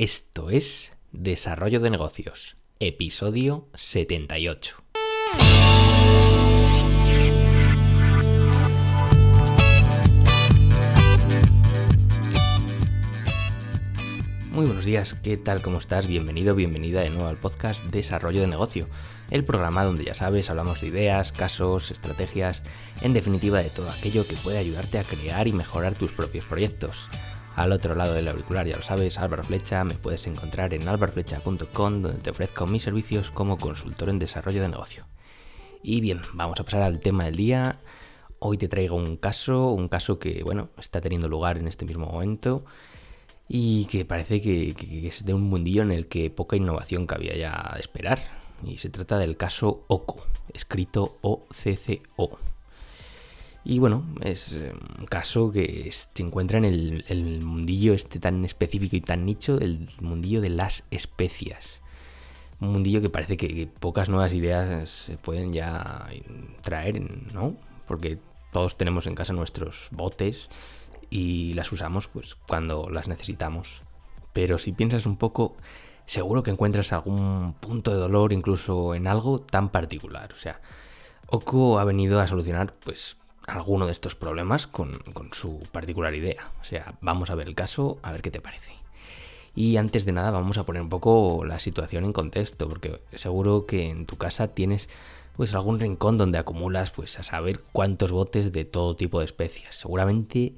Esto 0.00 0.48
es 0.50 0.92
Desarrollo 1.10 1.80
de 1.80 1.90
Negocios, 1.90 2.56
episodio 2.78 3.66
78. 3.74 4.76
Muy 14.52 14.66
buenos 14.66 14.84
días, 14.84 15.14
¿qué 15.14 15.36
tal? 15.36 15.62
¿Cómo 15.62 15.78
estás? 15.78 16.06
Bienvenido, 16.06 16.54
bienvenida 16.54 17.00
de 17.00 17.10
nuevo 17.10 17.26
al 17.26 17.36
podcast 17.36 17.82
Desarrollo 17.86 18.40
de 18.40 18.46
Negocio, 18.46 18.86
el 19.32 19.44
programa 19.44 19.82
donde 19.82 20.04
ya 20.04 20.14
sabes, 20.14 20.48
hablamos 20.48 20.80
de 20.80 20.86
ideas, 20.86 21.32
casos, 21.32 21.90
estrategias, 21.90 22.62
en 23.00 23.14
definitiva 23.14 23.60
de 23.60 23.70
todo 23.70 23.90
aquello 23.90 24.24
que 24.24 24.36
puede 24.36 24.58
ayudarte 24.58 25.00
a 25.00 25.04
crear 25.04 25.48
y 25.48 25.52
mejorar 25.52 25.96
tus 25.96 26.12
propios 26.12 26.44
proyectos. 26.44 27.10
Al 27.58 27.72
otro 27.72 27.96
lado 27.96 28.14
del 28.14 28.28
auricular, 28.28 28.68
ya 28.68 28.76
lo 28.76 28.82
sabes, 28.82 29.18
Álvaro 29.18 29.42
Flecha, 29.42 29.82
me 29.82 29.94
puedes 29.94 30.28
encontrar 30.28 30.74
en 30.74 30.86
alvarflecha.com 30.86 32.02
donde 32.02 32.20
te 32.20 32.30
ofrezco 32.30 32.68
mis 32.68 32.84
servicios 32.84 33.32
como 33.32 33.58
consultor 33.58 34.10
en 34.10 34.20
desarrollo 34.20 34.62
de 34.62 34.68
negocio. 34.68 35.06
Y 35.82 36.00
bien, 36.00 36.20
vamos 36.34 36.60
a 36.60 36.62
pasar 36.62 36.82
al 36.82 37.00
tema 37.00 37.24
del 37.24 37.34
día. 37.34 37.80
Hoy 38.38 38.58
te 38.58 38.68
traigo 38.68 38.94
un 38.94 39.16
caso, 39.16 39.72
un 39.72 39.88
caso 39.88 40.20
que, 40.20 40.44
bueno, 40.44 40.68
está 40.78 41.00
teniendo 41.00 41.26
lugar 41.26 41.58
en 41.58 41.66
este 41.66 41.84
mismo 41.84 42.06
momento 42.06 42.64
y 43.48 43.86
que 43.86 44.04
parece 44.04 44.40
que, 44.40 45.08
es 45.08 45.24
de 45.24 45.34
un 45.34 45.42
mundillo 45.42 45.82
en 45.82 45.90
el 45.90 46.06
que 46.06 46.30
poca 46.30 46.54
innovación 46.54 47.08
cabía 47.08 47.36
ya 47.36 47.72
de 47.74 47.80
esperar. 47.80 48.20
Y 48.62 48.76
se 48.76 48.88
trata 48.88 49.18
del 49.18 49.36
caso 49.36 49.84
OCO, 49.88 50.24
escrito 50.54 51.18
OCCO. 51.22 52.38
Y 53.68 53.80
bueno, 53.80 54.02
es 54.22 54.54
eh, 54.54 54.72
un 54.98 55.04
caso 55.04 55.52
que 55.52 55.90
se 55.92 56.22
encuentra 56.22 56.56
en 56.56 56.64
el, 56.64 57.42
mundillo 57.42 57.92
este 57.92 58.18
tan 58.18 58.42
específico 58.46 58.96
y 58.96 59.02
tan 59.02 59.26
nicho, 59.26 59.58
el 59.60 59.90
mundillo 60.00 60.40
de 60.40 60.48
las 60.48 60.84
especias. 60.90 61.82
Un 62.60 62.72
mundillo 62.72 63.02
que 63.02 63.10
parece 63.10 63.36
que 63.36 63.68
pocas 63.78 64.08
nuevas 64.08 64.32
ideas 64.32 64.88
se 64.88 65.18
pueden 65.18 65.52
ya 65.52 66.08
traer, 66.62 67.02
¿no? 67.34 67.56
Porque 67.86 68.18
todos 68.52 68.78
tenemos 68.78 69.06
en 69.06 69.14
casa 69.14 69.34
nuestros 69.34 69.88
botes 69.92 70.48
y 71.10 71.52
las 71.52 71.70
usamos 71.70 72.08
pues 72.08 72.36
cuando 72.36 72.88
las 72.88 73.06
necesitamos. 73.06 73.82
Pero 74.32 74.56
si 74.56 74.72
piensas 74.72 75.04
un 75.04 75.18
poco, 75.18 75.56
seguro 76.06 76.42
que 76.42 76.52
encuentras 76.52 76.94
algún 76.94 77.52
punto 77.60 77.90
de 77.90 77.98
dolor 77.98 78.32
incluso 78.32 78.94
en 78.94 79.06
algo 79.06 79.42
tan 79.42 79.68
particular. 79.68 80.32
O 80.32 80.38
sea, 80.38 80.58
Oco 81.26 81.78
ha 81.78 81.84
venido 81.84 82.18
a 82.18 82.26
solucionar 82.26 82.72
pues 82.72 83.18
alguno 83.48 83.86
de 83.86 83.92
estos 83.92 84.14
problemas 84.14 84.66
con, 84.66 85.00
su 85.32 85.60
particular 85.72 86.14
idea. 86.14 86.52
O 86.60 86.64
sea, 86.64 86.94
vamos 87.00 87.30
a 87.30 87.34
ver 87.34 87.48
el 87.48 87.54
caso, 87.54 87.98
a 88.02 88.12
ver 88.12 88.22
qué 88.22 88.30
te 88.30 88.40
parece. 88.40 88.72
Y 89.54 89.76
antes 89.76 90.04
de 90.04 90.12
nada 90.12 90.30
vamos 90.30 90.58
a 90.58 90.64
poner 90.64 90.82
un 90.82 90.88
poco 90.88 91.44
la 91.44 91.58
situación 91.58 92.04
en 92.04 92.12
contexto, 92.12 92.68
porque 92.68 93.00
seguro 93.14 93.66
que 93.66 93.88
en 93.88 94.06
tu 94.06 94.16
casa 94.16 94.48
tienes 94.48 94.88
pues 95.36 95.54
algún 95.54 95.80
rincón 95.80 96.18
donde 96.18 96.38
acumulas 96.38 96.90
pues 96.90 97.18
a 97.18 97.22
saber 97.22 97.60
cuántos 97.72 98.12
botes 98.12 98.52
de 98.52 98.64
todo 98.64 98.96
tipo 98.96 99.18
de 99.18 99.24
especias. 99.24 99.74
Seguramente 99.74 100.54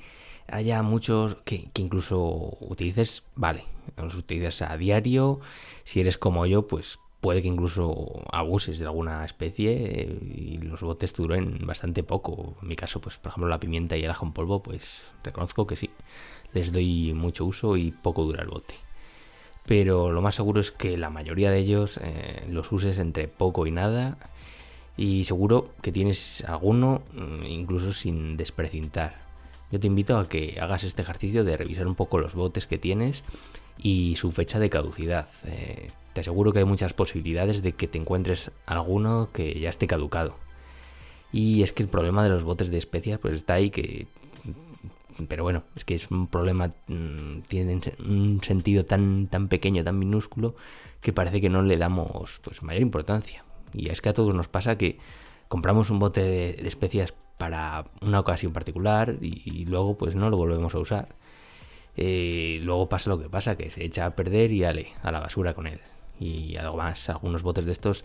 haya 0.48 0.82
muchos 0.82 1.36
que, 1.44 1.70
que 1.72 1.82
incluso 1.82 2.58
utilices, 2.60 3.22
vale, 3.36 3.64
los 3.96 4.14
utilices 4.14 4.62
a 4.62 4.76
diario. 4.76 5.40
Si 5.84 6.00
eres 6.00 6.18
como 6.18 6.44
yo, 6.46 6.66
pues 6.66 6.98
puede 7.20 7.42
que 7.42 7.48
incluso 7.48 8.22
abuses 8.32 8.78
de 8.78 8.86
alguna 8.86 9.24
especie 9.24 9.72
eh, 9.72 10.18
y 10.34 10.58
los 10.58 10.80
botes 10.80 11.12
duren 11.12 11.58
bastante 11.66 12.02
poco. 12.02 12.56
En 12.62 12.68
mi 12.68 12.76
caso, 12.76 13.00
pues 13.00 13.18
por 13.18 13.30
ejemplo 13.30 13.48
la 13.48 13.60
pimienta 13.60 13.96
y 13.96 14.04
el 14.04 14.10
ajo 14.10 14.26
en 14.26 14.32
polvo, 14.32 14.62
pues 14.62 15.12
reconozco 15.22 15.66
que 15.66 15.76
sí, 15.76 15.90
les 16.52 16.72
doy 16.72 17.12
mucho 17.14 17.44
uso 17.44 17.76
y 17.76 17.90
poco 17.90 18.24
dura 18.24 18.42
el 18.42 18.48
bote. 18.48 18.74
Pero 19.66 20.10
lo 20.10 20.22
más 20.22 20.34
seguro 20.34 20.60
es 20.60 20.70
que 20.70 20.96
la 20.96 21.10
mayoría 21.10 21.50
de 21.50 21.58
ellos 21.58 21.98
eh, 21.98 22.46
los 22.48 22.72
uses 22.72 22.98
entre 22.98 23.28
poco 23.28 23.66
y 23.66 23.70
nada 23.70 24.16
y 24.96 25.24
seguro 25.24 25.70
que 25.82 25.92
tienes 25.92 26.42
alguno 26.44 27.02
mm, 27.12 27.46
incluso 27.46 27.92
sin 27.92 28.36
desprecintar. 28.36 29.28
Yo 29.70 29.78
te 29.78 29.86
invito 29.86 30.18
a 30.18 30.28
que 30.28 30.58
hagas 30.60 30.82
este 30.82 31.02
ejercicio 31.02 31.44
de 31.44 31.56
revisar 31.56 31.86
un 31.86 31.94
poco 31.94 32.18
los 32.18 32.34
botes 32.34 32.66
que 32.66 32.78
tienes 32.78 33.22
y 33.80 34.16
su 34.16 34.30
fecha 34.30 34.58
de 34.58 34.70
caducidad. 34.70 35.28
Eh, 35.46 35.90
te 36.12 36.20
aseguro 36.20 36.52
que 36.52 36.60
hay 36.60 36.64
muchas 36.64 36.92
posibilidades 36.92 37.62
de 37.62 37.72
que 37.72 37.88
te 37.88 37.98
encuentres 37.98 38.50
alguno 38.66 39.30
que 39.32 39.58
ya 39.58 39.70
esté 39.70 39.86
caducado. 39.86 40.34
Y 41.32 41.62
es 41.62 41.72
que 41.72 41.82
el 41.82 41.88
problema 41.88 42.24
de 42.24 42.30
los 42.30 42.42
botes 42.42 42.70
de 42.70 42.78
especias 42.78 43.18
pues 43.20 43.34
está 43.34 43.54
ahí 43.54 43.70
que... 43.70 44.06
Pero 45.28 45.42
bueno, 45.42 45.64
es 45.76 45.84
que 45.84 45.94
es 45.94 46.10
un 46.10 46.28
problema, 46.28 46.70
mm, 46.88 47.42
tiene 47.46 47.78
un 47.98 48.40
sentido 48.42 48.86
tan, 48.86 49.26
tan 49.26 49.48
pequeño, 49.48 49.84
tan 49.84 49.98
minúsculo, 49.98 50.54
que 51.02 51.12
parece 51.12 51.40
que 51.40 51.50
no 51.50 51.62
le 51.62 51.76
damos 51.76 52.40
pues 52.42 52.62
mayor 52.62 52.82
importancia. 52.82 53.44
Y 53.74 53.90
es 53.90 54.00
que 54.00 54.08
a 54.08 54.14
todos 54.14 54.34
nos 54.34 54.48
pasa 54.48 54.78
que 54.78 54.98
compramos 55.48 55.90
un 55.90 55.98
bote 55.98 56.22
de, 56.22 56.68
especias 56.68 57.14
para 57.36 57.84
una 58.00 58.20
ocasión 58.20 58.52
particular 58.52 59.16
y, 59.20 59.64
luego 59.64 59.96
pues 59.96 60.14
no 60.14 60.30
lo 60.30 60.36
volvemos 60.36 60.74
a 60.74 60.78
usar. 60.78 61.08
Eh, 62.02 62.60
luego 62.62 62.88
pasa 62.88 63.10
lo 63.10 63.20
que 63.20 63.28
pasa, 63.28 63.56
que 63.56 63.70
se 63.70 63.84
echa 63.84 64.06
a 64.06 64.16
perder 64.16 64.52
y 64.52 64.64
ale, 64.64 64.88
a 65.02 65.12
la 65.12 65.20
basura 65.20 65.52
con 65.52 65.66
él 65.66 65.80
y 66.18 66.56
algo 66.56 66.78
más. 66.78 67.10
Algunos 67.10 67.42
botes 67.42 67.66
de 67.66 67.72
estos 67.72 68.04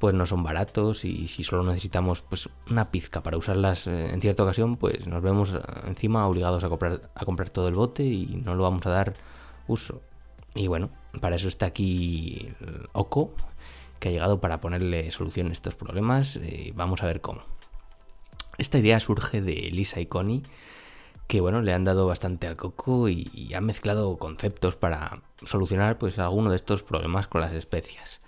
pues 0.00 0.14
no 0.14 0.26
son 0.26 0.42
baratos 0.42 1.04
y 1.04 1.28
si 1.28 1.44
solo 1.44 1.62
necesitamos 1.62 2.22
pues 2.22 2.48
una 2.68 2.90
pizca 2.90 3.22
para 3.22 3.36
usarlas 3.36 3.86
eh, 3.86 4.10
en 4.12 4.20
cierta 4.20 4.42
ocasión, 4.42 4.76
pues 4.76 5.06
nos 5.06 5.22
vemos 5.22 5.54
encima 5.86 6.26
obligados 6.26 6.64
a 6.64 6.68
comprar, 6.68 7.50
todo 7.50 7.68
el 7.68 7.74
bote 7.74 8.02
y 8.02 8.26
no 8.44 8.56
lo 8.56 8.64
vamos 8.64 8.84
a 8.86 8.90
dar 8.90 9.14
uso. 9.68 10.02
Y 10.56 10.66
bueno, 10.66 10.90
para 11.20 11.36
eso 11.36 11.46
está 11.46 11.66
aquí 11.66 12.48
Oco, 12.92 13.32
que 14.00 14.08
ha 14.08 14.12
llegado 14.12 14.40
para 14.40 14.58
ponerle 14.58 15.12
solución 15.12 15.50
a 15.50 15.52
estos 15.52 15.76
problemas. 15.76 16.34
Eh, 16.34 16.72
vamos 16.74 17.04
a 17.04 17.06
ver 17.06 17.20
cómo. 17.20 17.42
Esta 18.58 18.78
idea 18.78 18.98
surge 18.98 19.40
de 19.40 19.54
Lisa 19.70 20.00
y 20.00 20.06
Connie 20.06 20.42
que 21.30 21.40
bueno, 21.40 21.62
le 21.62 21.72
han 21.72 21.84
dado 21.84 22.08
bastante 22.08 22.48
al 22.48 22.56
coco 22.56 23.08
y, 23.08 23.54
han 23.54 23.64
mezclado 23.64 24.16
conceptos 24.16 24.74
para 24.74 25.22
solucionar 25.44 25.96
pues 25.96 26.18
alguno 26.18 26.50
de 26.50 26.56
estos 26.56 26.82
problemas 26.82 27.28
con 27.28 27.40
las 27.40 27.52
especias. 27.52 28.20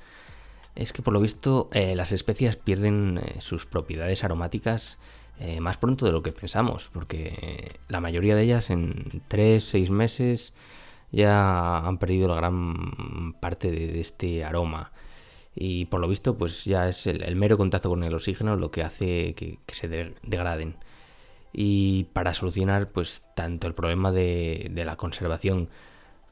Es 0.76 0.92
que 0.92 1.02
por 1.02 1.12
lo 1.12 1.20
visto 1.20 1.68
eh, 1.72 1.96
las 1.96 2.12
especias 2.12 2.54
pierden 2.54 3.18
eh, 3.18 3.40
sus 3.40 3.66
propiedades 3.66 4.22
aromáticas 4.22 4.98
eh, 5.40 5.60
más 5.60 5.78
pronto 5.78 6.06
de 6.06 6.12
lo 6.12 6.22
que 6.22 6.30
pensamos, 6.30 6.90
porque 6.92 7.72
la 7.88 8.00
mayoría 8.00 8.36
de 8.36 8.42
ellas 8.44 8.70
en 8.70 9.22
3-6 9.28 9.90
meses 9.90 10.52
ya 11.10 11.78
han 11.78 11.98
perdido 11.98 12.28
la 12.28 12.36
gran 12.36 13.32
parte 13.40 13.72
de, 13.72 14.00
este 14.00 14.44
aroma. 14.44 14.92
Y 15.56 15.86
por 15.86 16.00
lo 16.00 16.06
visto, 16.06 16.38
pues 16.38 16.64
ya 16.64 16.88
es 16.88 17.08
el, 17.08 17.34
mero 17.34 17.58
contacto 17.58 17.88
con 17.88 18.04
el 18.04 18.14
oxígeno 18.14 18.54
lo 18.54 18.70
que 18.70 18.82
hace 18.82 19.34
que 19.34 19.58
se 19.74 19.88
degraden 19.88 20.76
y 21.52 22.04
para 22.12 22.34
solucionar 22.34 22.88
pues 22.88 23.22
tanto 23.34 23.66
el 23.66 23.74
problema 23.74 24.10
de, 24.10 24.70
la 24.74 24.96
conservación 24.96 25.68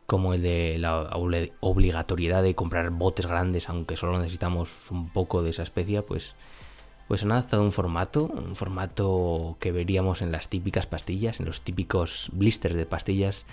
como 0.06 0.34
el 0.34 0.42
de 0.42 0.78
la 0.78 1.10
obligatoriedad 1.60 2.42
de 2.42 2.54
comprar 2.54 2.90
botes 2.90 3.26
grandes 3.26 3.68
aunque 3.68 3.96
solo 3.96 4.18
necesitamos 4.18 4.90
un 4.90 5.10
poco 5.10 5.42
de 5.42 5.50
esa 5.50 5.62
especie 5.62 6.02
pues 6.02 6.34
pues 7.06 7.22
han 7.22 7.32
adaptado 7.32 7.62
un 7.62 7.72
formato 7.72 8.26
un 8.26 8.56
formato 8.56 9.56
que 9.60 9.72
veríamos 9.72 10.22
en 10.22 10.32
las 10.32 10.48
típicas 10.48 10.86
pastillas 10.86 11.38
en 11.38 11.46
los 11.46 11.60
típicos 11.60 12.30
blisters 12.32 12.74
de 12.74 12.86
pastillas 12.86 13.46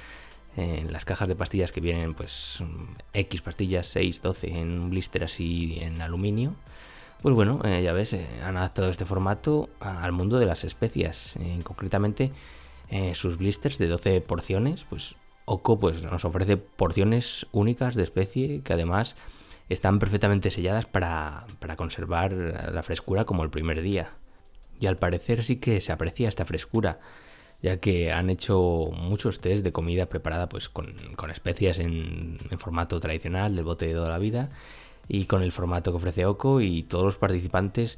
en 0.55 0.91
las 0.91 1.05
cajas 1.05 1.27
de 1.27 1.35
pastillas 1.35 1.71
que 1.71 1.81
vienen 1.81 2.15
pues 2.15 2.63
X 3.13 3.41
pastillas 3.41 3.87
6, 3.87 4.21
12 4.21 4.57
en 4.57 4.79
un 4.79 4.89
blister 4.89 5.23
así 5.23 5.77
en 5.81 6.01
aluminio 6.01 6.55
pues 7.21 7.33
bueno, 7.33 7.59
eh, 7.63 7.81
ya 7.83 7.93
ves, 7.93 8.13
eh, 8.13 8.27
han 8.43 8.57
adaptado 8.57 8.89
este 8.89 9.05
formato 9.05 9.69
al 9.79 10.11
mundo 10.11 10.37
de 10.39 10.45
las 10.45 10.63
especias. 10.63 11.35
Eh, 11.37 11.59
concretamente, 11.63 12.31
sus 13.13 13.37
blisters 13.37 13.77
de 13.79 13.87
12 13.87 14.21
porciones, 14.21 14.85
pues 14.85 15.15
Oco 15.43 15.77
pues, 15.77 16.03
nos 16.03 16.23
ofrece 16.23 16.55
porciones 16.55 17.47
únicas 17.51 17.95
de 17.95 18.03
especie 18.03 18.61
que 18.61 18.73
además 18.73 19.17
están 19.67 19.99
perfectamente 19.99 20.51
selladas 20.51 20.85
para, 20.85 21.45
para 21.59 21.75
conservar 21.75 22.31
la 22.31 22.83
frescura 22.83 23.25
como 23.25 23.43
el 23.43 23.49
primer 23.49 23.81
día. 23.81 24.11
Y 24.79 24.85
al 24.85 24.95
parecer 24.95 25.43
sí 25.43 25.57
que 25.57 25.81
se 25.81 25.91
aprecia 25.91 26.29
esta 26.29 26.45
frescura, 26.45 26.99
ya 27.61 27.81
que 27.81 28.13
han 28.13 28.29
hecho 28.29 28.89
muchos 28.93 29.41
test 29.41 29.65
de 29.65 29.73
comida 29.73 30.07
preparada 30.07 30.47
pues 30.47 30.69
con, 30.69 30.93
con 31.17 31.29
especias 31.29 31.79
en, 31.79 32.37
en, 32.49 32.59
formato 32.59 33.01
tradicional 33.01 33.55
del 33.55 33.65
bote 33.65 33.87
de 33.87 33.93
toda 33.93 34.09
la 34.09 34.19
vida 34.19 34.49
y 35.07 35.25
con 35.25 35.41
el 35.41 35.51
formato 35.51 35.91
que 35.91 35.97
ofrece 35.97 36.25
Oco 36.25 36.61
y 36.61 36.83
todos 36.83 37.05
los 37.05 37.17
participantes 37.17 37.97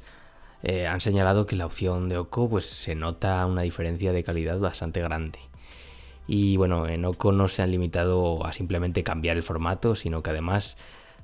eh, 0.62 0.86
han 0.86 1.00
señalado 1.00 1.46
que 1.46 1.56
la 1.56 1.66
opción 1.66 2.08
de 2.08 2.18
Oco 2.18 2.48
pues 2.48 2.66
se 2.66 2.94
nota 2.94 3.44
una 3.46 3.62
diferencia 3.62 4.12
de 4.12 4.22
calidad 4.22 4.58
bastante 4.58 5.00
grande. 5.00 5.38
Y 6.26 6.56
bueno, 6.56 6.86
en 6.86 7.04
Oco 7.04 7.32
no 7.32 7.48
se 7.48 7.62
han 7.62 7.72
limitado 7.72 8.46
a 8.46 8.52
simplemente 8.52 9.02
cambiar 9.02 9.36
el 9.36 9.42
formato, 9.42 9.96
sino 9.96 10.22
que 10.22 10.30
además 10.30 10.76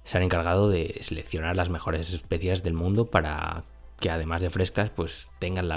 se 0.04 0.16
han 0.16 0.24
encargado 0.24 0.68
de 0.68 0.98
seleccionar 1.00 1.56
las 1.56 1.70
mejores 1.70 2.12
especias 2.12 2.62
del 2.62 2.74
mundo 2.74 3.06
para 3.06 3.64
que 4.00 4.10
además 4.10 4.42
de 4.42 4.50
frescas 4.50 4.90
pues 4.90 5.28
tengan 5.38 5.70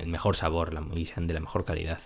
el 0.00 0.08
mejor 0.08 0.36
sabor 0.36 0.72
y 0.94 1.04
sean 1.06 1.26
de 1.26 1.34
la 1.34 1.40
mejor 1.40 1.64
calidad. 1.64 2.00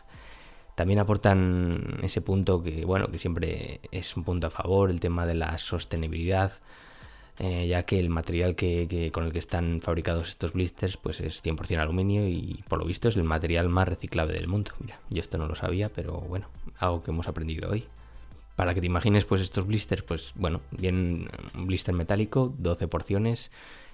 También 0.75 1.01
aportan 1.01 1.99
ese 2.03 2.21
punto 2.21 2.63
que, 2.63 2.85
bueno, 2.85 3.09
que 3.09 3.19
siempre 3.19 3.81
es 3.91 4.17
un 4.17 4.23
punto 4.23 4.47
a 4.47 4.51
favor, 4.51 4.91
el 4.91 5.01
tema 5.01 5.27
de 5.27 5.35
la 5.35 5.59
sostenibilidad, 5.59 6.53
eh, 7.40 7.69
ya 7.69 7.85
que 7.85 8.00
el 8.00 8.08
material 8.08 8.56
que, 8.56 9.11
con 9.12 9.25
el 9.25 9.32
que 9.32 9.38
están 9.38 9.81
fabricados 9.81 10.29
estos 10.29 10.52
blisters 10.52 10.96
pues 10.96 11.20
es 11.20 11.44
100% 11.44 11.79
aluminio 11.79 12.26
y 12.26 12.64
por 12.69 12.81
lo 12.81 12.85
visto 12.85 13.08
es 13.08 13.17
el 13.17 13.25
material 13.25 13.69
más 13.69 13.88
reciclable 13.88 14.35
del 14.35 14.49
mundo. 14.49 14.73
Mira, 14.81 14.99
yo 15.08 15.20
esto 15.20 15.38
no 15.38 15.46
lo 15.46 15.55
sabía, 15.55 15.88
pero 15.88 16.14
bueno, 16.20 16.49
algo 16.79 17.02
que 17.02 17.11
hemos 17.11 17.29
aprendido 17.29 17.70
hoy. 17.70 17.87
Para 18.56 18.75
que 18.75 18.81
te 18.81 18.87
imagines, 18.87 19.25
pues 19.25 19.40
estos 19.40 19.67
blisters, 19.67 20.02
pues 20.02 20.32
bueno, 20.35 20.61
bien 20.73 21.29
un 21.55 21.67
blister 21.69 21.94
metálico, 21.94 22.52
12 22.58 22.88
porciones, 22.88 23.52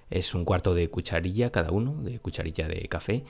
es 0.09 0.35
un 0.35 0.47
cuarto 0.47 0.75
de 0.75 0.89
cucharilla 0.89 1.51
cada 1.51 1.71
uno, 1.71 2.03
de 2.03 2.19
cucharilla 2.19 2.67
de 2.67 2.89
café 2.89 3.25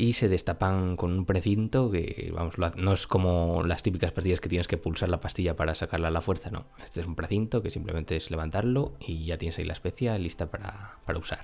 y 0.00 0.12
se 0.12 0.28
destapan 0.28 0.96
con 0.96 1.10
un 1.10 1.24
precinto 1.24 1.90
que, 1.90 2.30
vamos, 2.32 2.54
no 2.76 2.92
es 2.92 3.08
como 3.08 3.64
las 3.64 3.82
típicas 3.82 4.12
pastillas 4.12 4.38
que 4.38 4.48
tienes 4.48 4.68
que 4.68 4.76
pulsar 4.76 5.08
la 5.08 5.18
pastilla 5.18 5.56
para 5.56 5.74
sacarla 5.74 6.06
a 6.06 6.10
la 6.12 6.20
fuerza, 6.20 6.52
no. 6.52 6.66
Este 6.84 7.00
es 7.00 7.06
un 7.08 7.16
precinto 7.16 7.64
que 7.64 7.72
simplemente 7.72 8.14
es 8.14 8.30
levantarlo 8.30 8.92
y 9.00 9.24
ya 9.24 9.38
tienes 9.38 9.58
ahí 9.58 9.64
la 9.64 9.72
especia 9.72 10.16
lista 10.16 10.52
para, 10.52 11.00
usar. 11.18 11.40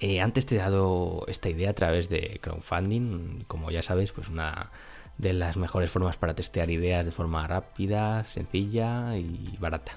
Eh, 0.00 0.20
antes 0.20 0.44
te 0.44 0.56
he 0.56 0.58
dado 0.58 1.24
esta 1.28 1.50
idea 1.50 1.70
a 1.70 1.74
través 1.74 2.08
de 2.08 2.40
crowdfunding, 2.42 3.44
como 3.46 3.70
ya 3.70 3.82
sabes, 3.82 4.10
pues 4.10 4.28
una 4.28 4.72
de 5.18 5.32
las 5.32 5.56
mejores 5.56 5.88
formas 5.88 6.16
para 6.16 6.34
testear 6.34 6.68
ideas 6.68 7.04
de 7.04 7.12
forma 7.12 7.46
rápida, 7.46 8.24
sencilla 8.24 9.16
y 9.16 9.56
barata. 9.60 9.92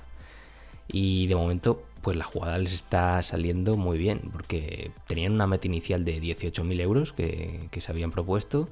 Y 0.87 1.25
de 1.25 1.35
momento 1.35 1.83
pues 2.05 2.15
la 2.15 2.23
jugada 2.23 2.59
les 2.59 2.71
está 2.71 3.19
saliendo 3.23 3.77
muy 3.77 3.97
bien, 3.97 4.29
porque 4.31 4.91
tenían 5.07 5.31
una 5.31 5.47
meta 5.47 5.65
inicial 5.65 6.05
de 6.05 6.21
18.000 6.21 6.79
euros 6.79 7.13
que, 7.13 7.67
se 7.75 7.91
habían 7.91 8.11
propuesto 8.11 8.69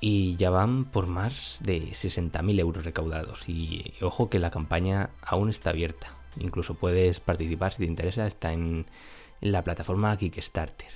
y 0.00 0.36
ya 0.36 0.48
van 0.48 0.86
por 0.86 1.06
más 1.06 1.58
de 1.62 1.82
60.000 1.82 2.58
euros 2.58 2.82
recaudados. 2.82 3.50
Y 3.50 3.92
ojo 4.00 4.30
que 4.30 4.38
la 4.38 4.50
campaña 4.50 5.10
aún 5.20 5.50
está 5.50 5.70
abierta. 5.70 6.16
Incluso 6.40 6.72
puedes 6.72 7.20
participar 7.20 7.74
si 7.74 7.80
te 7.80 7.84
interesa, 7.84 8.26
está 8.26 8.54
en, 8.54 8.86
la 9.42 9.62
plataforma 9.62 10.16
Kickstarter. 10.16 10.88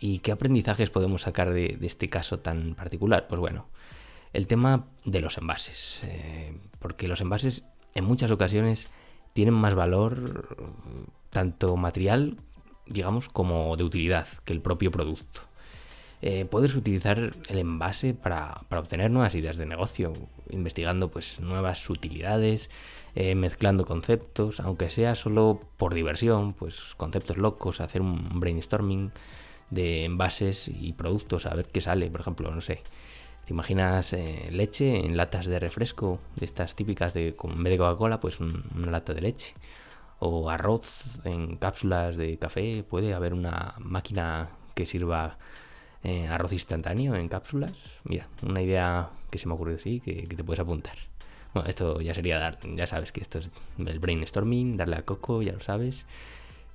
¿Y 0.00 0.18
qué 0.18 0.32
aprendizajes 0.32 0.90
podemos 0.90 1.22
sacar 1.22 1.54
de, 1.54 1.78
este 1.82 2.10
caso 2.10 2.40
tan 2.40 2.74
particular? 2.74 3.28
Pues 3.28 3.38
bueno, 3.40 3.68
el 4.32 4.48
tema 4.48 4.86
de 5.04 5.20
los 5.20 5.38
envases. 5.38 6.02
Eh, 6.02 6.58
porque 6.80 7.06
los 7.06 7.20
envases 7.20 7.62
en 7.94 8.02
muchas 8.06 8.32
ocasiones 8.32 8.90
tienen 9.34 9.54
más 9.54 9.74
valor 9.74 10.56
tanto 11.28 11.76
material, 11.76 12.38
digamos, 12.86 13.28
como 13.28 13.76
de 13.76 13.84
utilidad 13.84 14.26
que 14.44 14.54
el 14.54 14.62
propio 14.62 14.90
producto. 14.90 15.42
Eh, 16.22 16.46
puedes 16.46 16.74
utilizar 16.74 17.32
el 17.48 17.58
envase 17.58 18.14
para, 18.14 18.62
obtener 18.70 19.10
nuevas 19.10 19.34
ideas 19.34 19.58
de 19.58 19.66
negocio, 19.66 20.14
investigando 20.48 21.10
pues 21.10 21.40
nuevas 21.40 21.90
utilidades, 21.90 22.70
eh, 23.14 23.34
mezclando 23.34 23.84
conceptos, 23.84 24.60
aunque 24.60 24.88
sea 24.88 25.16
solo 25.16 25.60
por 25.76 25.92
diversión, 25.92 26.54
pues 26.54 26.94
conceptos 26.96 27.36
locos, 27.36 27.82
hacer 27.82 28.00
un 28.00 28.40
brainstorming 28.40 29.10
de 29.68 30.04
envases 30.04 30.68
y 30.68 30.94
productos, 30.94 31.44
a 31.44 31.54
ver 31.54 31.66
qué 31.66 31.82
sale, 31.82 32.10
por 32.10 32.20
ejemplo, 32.20 32.50
no 32.50 32.60
sé, 32.62 32.82
¿Te 33.44 33.52
imaginas 33.52 34.14
eh, 34.14 34.48
leche 34.50 35.04
en 35.04 35.18
latas 35.18 35.44
de 35.46 35.58
refresco, 35.58 36.18
de 36.36 36.46
estas 36.46 36.74
típicas 36.74 37.12
de, 37.12 37.36
con, 37.36 37.66
en 37.66 37.76
Coca-Cola, 37.76 38.18
pues 38.18 38.40
una 38.40 38.90
lata 38.90 39.12
de 39.12 39.20
leche? 39.20 39.54
O 40.18 40.48
arroz 40.48 41.20
en 41.24 41.56
cápsulas 41.56 42.16
de 42.16 42.38
café, 42.38 42.84
puede 42.88 43.12
haber 43.12 43.34
una 43.34 43.74
máquina 43.80 44.48
que 44.74 44.86
sirva 44.86 45.36
eh, 46.04 46.26
arroz 46.26 46.52
instantáneo 46.54 47.14
en 47.16 47.28
cápsulas. 47.28 47.72
Mira, 48.04 48.28
una 48.42 48.62
idea 48.62 49.10
que 49.30 49.36
se 49.36 49.46
me 49.46 49.52
ha 49.52 49.56
ocurrido 49.56 49.76
así, 49.76 50.00
que, 50.00 50.26
que, 50.26 50.36
te 50.36 50.44
puedes 50.44 50.60
apuntar. 50.60 50.96
Bueno, 51.52 51.68
esto 51.68 52.00
ya 52.00 52.14
sería 52.14 52.38
dar, 52.38 52.58
ya 52.62 52.86
sabes 52.86 53.12
que 53.12 53.20
esto 53.20 53.38
es 53.40 53.50
el 53.78 53.98
brainstorming, 53.98 54.78
darle 54.78 54.96
a 54.96 55.04
coco, 55.04 55.42
ya 55.42 55.52
lo 55.52 55.60
sabes, 55.60 56.06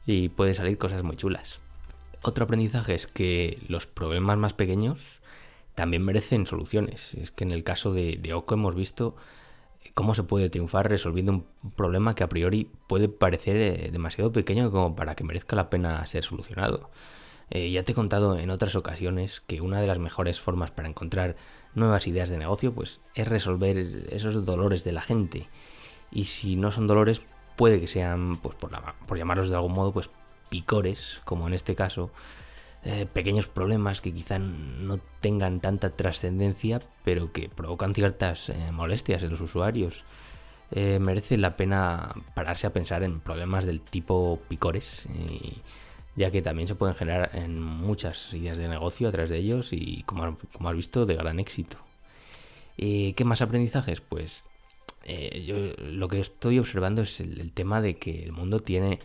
y 0.05 0.29
puede 0.29 0.53
salir 0.53 0.77
cosas 0.77 1.01
muy 1.01 1.15
chulas. 1.15 1.61
Otro 2.21 2.43
aprendizaje 2.43 2.93
es 2.93 3.07
que 3.07 3.57
los 3.67 3.87
problemas 3.87 4.37
más 4.37 4.53
pequeños 4.53 5.19
también 5.79 6.03
merecen 6.03 6.45
soluciones. 6.45 7.13
Es 7.13 7.31
que 7.31 7.45
en 7.45 7.51
el 7.51 7.63
caso 7.63 7.93
de, 7.93 8.17
de 8.17 8.33
Oco 8.33 8.53
hemos 8.53 8.75
visto 8.75 9.15
cómo 9.93 10.13
se 10.13 10.23
puede 10.23 10.49
triunfar 10.49 10.89
resolviendo 10.89 11.31
un 11.31 11.45
problema 11.71 12.15
que 12.15 12.25
a 12.25 12.27
priori 12.27 12.69
puede 12.87 13.07
parecer 13.07 13.55
eh, 13.55 13.89
demasiado 13.89 14.33
pequeño 14.33 14.71
como 14.71 14.93
para 14.93 15.15
que 15.15 15.23
merezca 15.23 15.55
la 15.55 15.69
pena 15.69 16.05
ser 16.05 16.25
solucionado. 16.25 16.89
Eh, 17.49 17.71
ya 17.71 17.83
te 17.83 17.93
he 17.93 17.95
contado 17.95 18.37
en 18.37 18.49
otras 18.49 18.75
ocasiones 18.75 19.41
que 19.47 19.61
una 19.61 19.79
de 19.79 19.87
las 19.87 19.99
mejores 19.99 20.41
formas 20.41 20.69
para 20.69 20.89
encontrar 20.89 21.37
nuevas 21.75 22.07
ideas 22.07 22.27
de 22.27 22.37
negocio 22.37 22.73
pues, 22.73 22.99
es 23.15 23.29
resolver 23.29 23.77
esos 24.09 24.43
dolores 24.43 24.83
de 24.83 24.91
la 24.91 25.01
gente. 25.01 25.47
Y 26.11 26.25
si 26.25 26.57
no 26.57 26.71
son 26.71 26.87
dolores, 26.87 27.21
puede 27.55 27.79
que 27.79 27.87
sean, 27.87 28.35
pues 28.35 28.55
por, 28.55 28.71
por 29.07 29.17
llamarlos 29.17 29.49
de 29.49 29.55
algún 29.55 29.71
modo, 29.71 29.93
pues 29.93 30.09
picores, 30.49 31.21
como 31.23 31.47
en 31.47 31.53
este 31.53 31.73
caso, 31.73 32.11
eh, 32.85 33.05
pequeños 33.11 33.47
problemas 33.47 33.99
que 33.99 34.13
quizá 34.13 34.39
no 34.39 34.99
tengan 35.19 35.59
tanta 35.59 35.89
trascendencia, 35.89 36.79
pero 37.03 37.33
que 37.33 37.49
provocan 37.49 37.93
ciertas 37.93 38.49
eh, 38.49 38.71
molestias 38.71 39.21
en 39.21 39.31
los 39.31 39.41
usuarios. 39.41 40.05
Eh, 40.71 40.99
merece 40.99 41.37
la 41.37 41.57
pena 41.57 42.15
pararse 42.35 42.67
a 42.67 42.73
pensar 42.73 43.03
en 43.03 43.19
problemas 43.19 43.65
del 43.65 43.81
tipo 43.81 44.39
picores, 44.47 45.07
ya 46.15 46.31
que 46.31 46.41
también 46.41 46.67
se 46.67 46.75
pueden 46.75 46.95
generar 46.95 47.31
en 47.33 47.61
muchas 47.61 48.33
ideas 48.33 48.57
de 48.57 48.69
negocio 48.69 49.09
a 49.09 49.11
través 49.11 49.29
de 49.29 49.37
ellos 49.37 49.73
y, 49.73 50.03
como, 50.03 50.37
como 50.53 50.69
has 50.69 50.75
visto, 50.75 51.05
de 51.05 51.15
gran 51.15 51.39
éxito. 51.39 51.77
¿Qué 52.77 53.23
más 53.25 53.41
aprendizajes? 53.41 53.99
Pues 53.99 54.45
yo 55.43 55.55
lo 55.79 56.07
que 56.07 56.19
estoy 56.19 56.59
observando 56.59 57.01
es 57.01 57.19
el 57.19 57.51
tema 57.51 57.81
de 57.81 57.97
que 57.97 58.23
el 58.23 58.31
mundo 58.31 58.59
tiene 58.59 58.99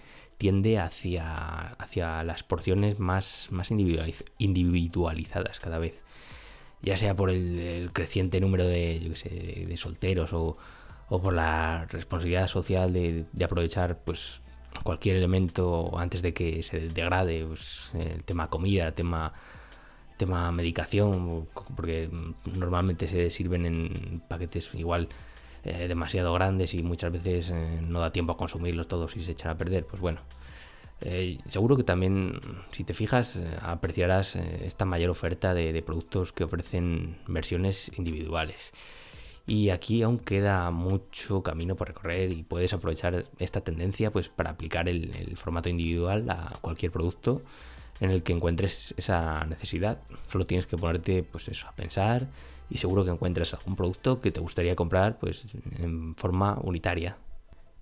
tiende 0.44 0.79
hacia, 0.79 1.69
hacia 1.79 2.23
las 2.23 2.43
porciones 2.43 2.99
más, 2.99 3.49
más 3.50 3.70
individualizadas 3.70 5.58
cada 5.58 5.79
vez. 5.79 6.05
Ya 6.82 6.99
sea 6.99 7.17
por 7.17 7.31
el, 7.31 7.88
creciente 7.94 8.43
número 8.43 8.67
de, 8.67 9.00
de, 9.67 9.76
solteros 9.79 10.35
o, 10.35 10.58
por 11.08 11.32
la 11.32 11.87
responsabilidad 11.87 12.46
social 12.46 12.93
de, 12.93 13.25
aprovechar 13.43 14.00
pues 14.05 14.43
cualquier 14.82 15.17
elemento 15.17 15.99
antes 15.99 16.20
de 16.20 16.35
que 16.35 16.62
se 16.62 16.90
degrade, 16.90 17.47
pues, 17.47 17.93
el 17.94 18.23
tema 18.23 18.50
comida, 18.50 18.93
tema 18.93 19.32
tema 20.19 20.52
medicación, 20.52 21.49
porque 21.75 22.11
normalmente 22.44 23.08
se 23.08 23.31
sirven 23.31 23.64
en 23.64 24.23
paquetes 24.29 24.75
igual 24.75 25.08
eh, 25.64 25.88
demasiado 25.88 26.34
grandes 26.34 26.75
y 26.75 26.82
muchas 26.82 27.11
veces 27.11 27.49
eh, 27.50 27.81
no 27.81 28.00
da 28.00 28.12
tiempo 28.12 28.33
a 28.33 28.37
consumirlos 28.37 28.87
todos 28.87 29.16
y 29.16 29.25
se 29.25 29.33
echan 29.33 29.50
a 29.50 29.56
perder, 29.56 29.87
pues 29.87 30.00
bueno. 30.00 30.21
Eh, 31.00 31.38
seguro 31.49 31.76
que 31.76 31.85
también, 31.85 32.38
si 32.71 32.85
te 32.85 32.92
fijas, 32.92 33.40
apreciarás 33.62 34.37
esta 34.37 34.85
mayor 34.85 35.11
oferta 35.11 35.54
de, 35.54 35.83
productos 35.83 36.33
que 36.33 36.44
ofrecen 36.44 37.18
versiones 37.26 37.90
individuales. 37.97 38.73
Y 39.47 39.71
aquí 39.71 40.02
aún 40.02 40.18
queda 40.18 40.71
mucho 40.71 41.42
camino 41.42 41.76
por 41.76 41.88
recorrer 41.88 42.30
y 42.33 42.42
puedes 42.42 42.73
aprovechar 42.75 43.26
esta 43.38 43.62
tendencia 43.62 44.11
pues, 44.11 44.28
para 44.28 44.50
aplicar 44.50 44.88
el, 44.88 45.14
el 45.14 45.37
formato 45.37 45.71
individual 45.71 46.28
a 46.28 46.59
cualquier 46.61 46.92
producto 46.92 47.42
en 48.00 48.11
el 48.11 48.23
que 48.23 48.33
encuentres 48.35 48.94
esa 48.99 49.44
necesidad. 49.44 50.02
Solo 50.28 50.47
tienes 50.47 50.66
que 50.66 50.76
ponerte 50.76 51.23
pues 51.23 51.49
eso, 51.49 51.68
a 51.68 51.73
pensar 51.73 52.28
y 52.71 52.78
seguro 52.78 53.04
que 53.04 53.11
encuentras 53.11 53.54
algún 53.54 53.76
producto 53.76 54.21
que 54.21 54.30
te 54.30 54.40
gustaría 54.40 54.76
comprar 54.76 55.18
pues 55.18 55.47
en 55.78 56.14
forma 56.16 56.59
unitaria. 56.62 57.18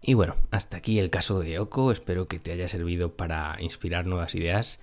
Y 0.03 0.15
bueno, 0.15 0.35
hasta 0.51 0.79
aquí 0.79 0.99
el 0.99 1.11
caso 1.11 1.39
de 1.41 1.59
Oko, 1.61 1.93
espero 1.93 2.27
que 2.27 2.39
te 2.39 2.53
haya 2.53 2.67
servido 2.67 3.13
para 3.17 3.57
inspirar 3.61 4.07
nuevas 4.07 4.35
ideas 4.35 4.81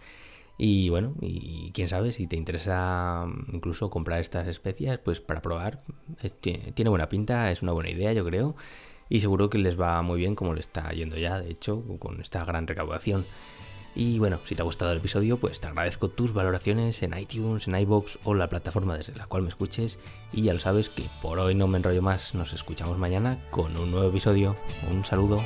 y 0.57 0.89
bueno, 0.89 1.15
y 1.21 1.71
quién 1.73 1.89
sabe 1.89 2.13
si 2.13 2.27
te 2.27 2.35
interesa 2.35 3.25
incluso 3.51 3.89
comprar 3.89 4.19
estas 4.19 4.47
especias, 4.47 4.99
pues 4.99 5.21
para 5.21 5.41
probar, 5.41 5.83
eh, 6.21 6.29
tiene 6.73 6.89
buena 6.89 7.09
pinta, 7.09 7.51
es 7.51 7.61
una 7.61 7.71
buena 7.71 7.89
idea 7.89 8.13
yo 8.13 8.25
creo 8.25 8.55
y 9.09 9.21
seguro 9.21 9.49
que 9.49 9.57
les 9.57 9.79
va 9.79 10.01
muy 10.01 10.19
bien 10.19 10.35
como 10.35 10.53
le 10.53 10.59
está 10.59 10.91
yendo 10.91 11.17
ya, 11.17 11.41
de 11.41 11.49
hecho, 11.49 11.83
con 11.97 12.21
esta 12.21 12.45
gran 12.45 12.67
recaudación. 12.67 13.25
Y 13.99 14.17
bueno, 14.17 14.39
si 14.45 14.55
te 14.55 14.61
ha 14.61 14.63
gustado 14.63 14.93
el 14.93 14.99
episodio, 14.99 15.35
pues 15.35 15.59
te 15.59 15.67
agradezco 15.67 16.07
tus 16.07 16.31
valoraciones 16.31 17.03
en 17.03 17.19
iTunes, 17.19 17.67
en 17.67 17.75
iBox 17.75 18.17
o 18.23 18.33
la 18.33 18.47
plataforma 18.47 18.97
desde 18.97 19.13
la 19.13 19.27
cual 19.27 19.43
me 19.43 19.49
escuches. 19.49 19.99
Y 20.31 20.43
ya 20.43 20.53
lo 20.53 20.59
sabes 20.61 20.87
que 20.87 21.03
por 21.21 21.37
hoy 21.37 21.53
no 21.53 21.67
me 21.67 21.79
enrollo 21.79 22.01
más, 22.01 22.33
nos 22.33 22.53
escuchamos 22.53 22.97
mañana 22.97 23.43
con 23.49 23.75
un 23.75 23.91
nuevo 23.91 24.07
episodio. 24.07 24.55
Un 24.89 25.03
saludo. 25.03 25.43